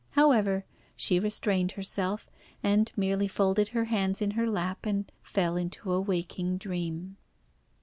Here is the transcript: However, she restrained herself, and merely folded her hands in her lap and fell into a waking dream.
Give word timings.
However, 0.13 0.65
she 0.95 1.19
restrained 1.19 1.73
herself, 1.73 2.27
and 2.63 2.91
merely 2.95 3.27
folded 3.27 3.67
her 3.67 3.85
hands 3.85 4.19
in 4.19 4.31
her 4.31 4.49
lap 4.49 4.83
and 4.87 5.11
fell 5.21 5.55
into 5.55 5.93
a 5.93 6.01
waking 6.01 6.57
dream. 6.57 7.17